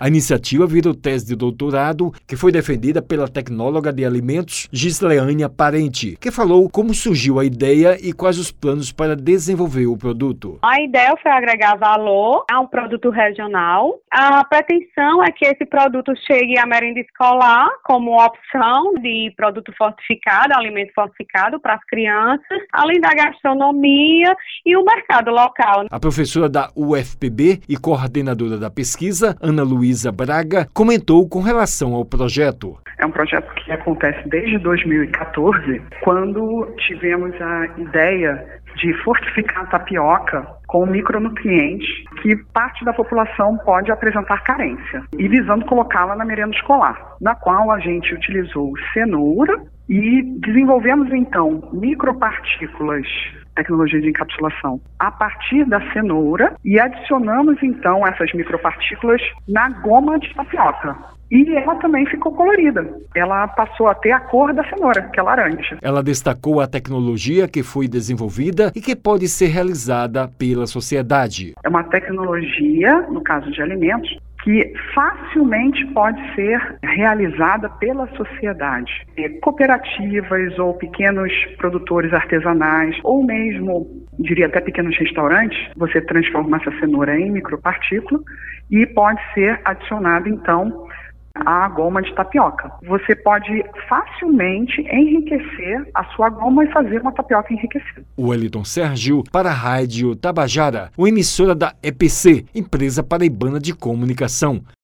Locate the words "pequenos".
80.72-81.30, 84.62-84.96